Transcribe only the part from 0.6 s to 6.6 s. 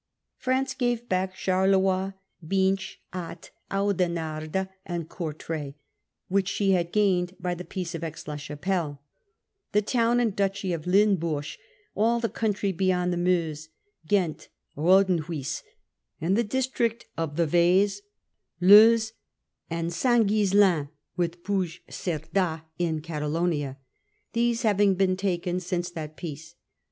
gave back Charleroi, Binch, Ath, Oudenarde, and Courtrai, which